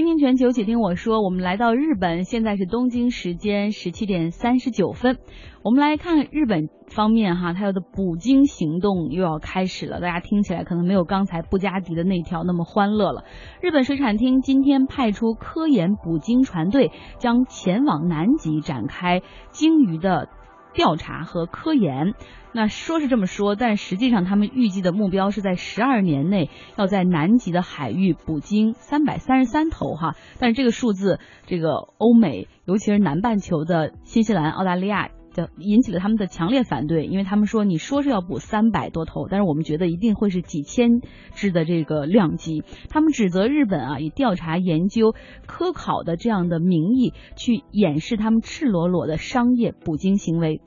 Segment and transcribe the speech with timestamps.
[0.00, 1.20] 倾听全球，且听我说。
[1.20, 5.18] 我们来到日本，现在是东京时间十七点三十九分。
[5.62, 10.00] 我们来看日本方面哈，它的捕鲸行动又要开始了。
[10.00, 13.24] 大家听起来可能没有刚才布加迪的那条那么欢乐了。
[13.60, 19.20] 日本水产厅今天派出科研捕鲸船队，将前往南极展开
[19.50, 20.30] 鲸鱼的。
[20.72, 22.14] 调查和科研，
[22.52, 30.14] 那说是这么说，但实际上他们预计的目标是在十二年内要在南极的海域捕鲸三百三十三头哈。
[30.38, 41.00] 但是这个数字，这个欧美，尤其是南半球的新西兰、澳大利亚的，引起了他们的强烈反对，因为他们说你说是要补三百多头，但是我们觉得一定会是几千
[41.34, 42.62] 只的这个量级。
[42.88, 45.14] 他们指责日本啊，以调查、研究、
[45.46, 50.60] 科考的这样的名义去掩饰他们赤裸裸的商业捕鲸行为。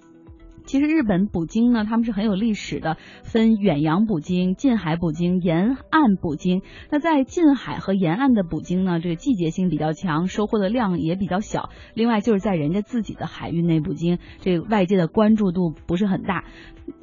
[0.66, 6.62] 其实日本捕鲸呢，他们是很有历史的，分远洋捕鲸、近海捕鲸、沿岸捕鲸。
[6.90, 11.70] 那在近海和沿岸的捕鲸呢，这个季节性比较强，收获的量也比较小。
[11.94, 16.46] 另外就是在人家自己的海域内捕鲸，这个外界的关注度不是很大。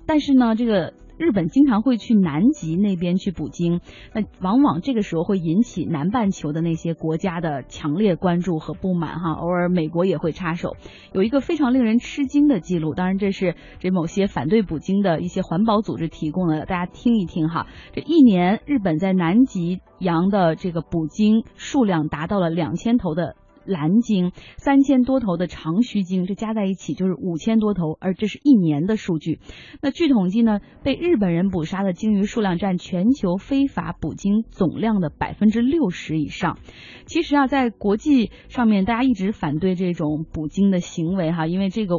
[0.06, 0.94] 但是呢，这个。
[1.20, 3.82] 日本经常会去南极那边去捕鲸，
[4.14, 9.32] 那往往这个时候会引起南半球的那些国家的强烈关注和不满哈。
[9.32, 10.76] 偶尔美国也会插手。
[11.12, 17.66] 有一个非常令人吃惊的记录，当然这是这某些反对捕鲸的一些环保组织提供的，大家听一听哈。
[17.92, 23.36] 这一年日本在南极洋的这个捕鲸数量达到了两千头的。
[23.64, 29.40] 蓝鲸三千多头的长须鲸，这加在一起就是五千多头，而这是一年的数据。
[29.82, 36.58] 那据统计呢，被日本人捕杀的鲸鱼数量占全球非法捕鲸总量的百分之六十以上。
[37.06, 41.96] 其实啊，在国际上面，大家一直反对这种捕鲸的行为哈，因为这个。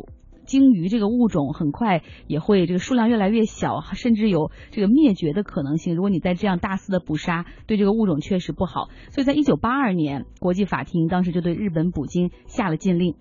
[0.52, 5.96] 鲸鱼这个物种很快也会这个数量越来越小，甚至有这个灭绝的可能性。
[5.96, 8.90] 如果你再这样大肆的捕杀，对这个物种确实不好。
[9.12, 13.16] 所以在一九八二年，国际法庭当时就对日本捕鲸下了禁令。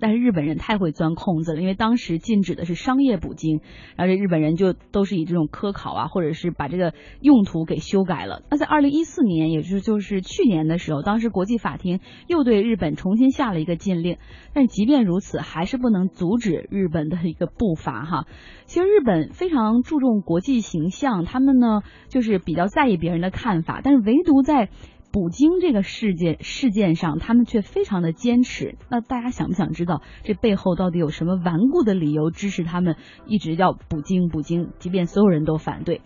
[0.00, 3.60] 但是日本人太会钻空子了，因为当时禁止的是商业捕鲸，
[3.96, 8.42] 然后这日本人就都是以这种科考啊，或者是把这个用途给修改了。
[8.50, 14.18] 那在二零一四年，也就是就是去年的时候，当时国际法庭又对日本重新下了一个禁令。
[14.52, 18.26] 但即便如此，还是不能阻止日本的一个步伐哈。
[18.66, 24.68] 其实日本非常注重国际形象，他们呢就是比较在意别人的看法，但是唯独在。
[25.14, 28.76] 捕鲸这个事件事件上，他们却非常的坚持。
[28.90, 34.70] 那大家想不想知道这背后到底有什么顽固的理由支持他们一直要捕鲸捕鲸？
[34.80, 36.00] 即便所有人都反对，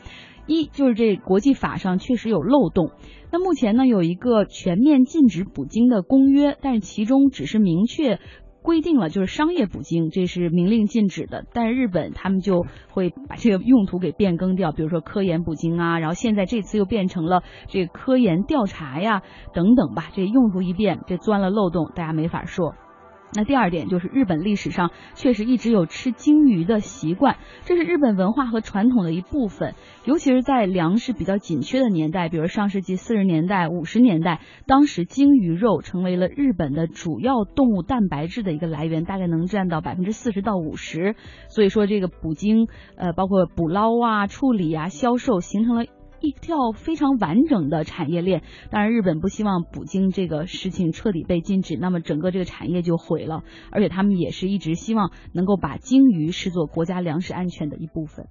[0.46, 2.90] 一就是这国际法上确实有漏洞。
[3.32, 8.20] 那目前呢有一个全面禁止捕鲸的公约，但是其中只是明确。
[8.62, 11.44] 规定了就是商业捕鲸，这是明令禁止的。
[11.52, 19.22] 但日本他们就会把这个用途给变更掉，比如说科研捕鲸啊，然后现在这次又变成了这个科研调查呀
[19.54, 20.10] 等等吧。
[20.12, 22.74] 这用途一变，这钻了漏洞，大家没法说。
[23.34, 29.74] 那第二点就是日本历史上确实一直有吃鲸鱼的习惯，这是日本文化和传统的一部分。
[30.04, 41.14] 尤其是在粮食比较紧缺的年代，比如上世纪四十年代、五十年代，当时鲸鱼肉成为了日本的主要动物蛋白质的一个来源，大概能占到百分之四十到五十。
[41.48, 42.66] 所以说，这个捕鲸，
[42.96, 45.84] 呃，包括捕捞啊、处理啊、销售，形成了。
[46.20, 53.42] 一条非常完整的产业链，当然日本不希望捕鲸这个事情彻底被禁止，那么整个这个产业就毁了。
[53.70, 58.28] 而且他们也是一直希望能够把鲸鱼视作国家粮食安全的一部分。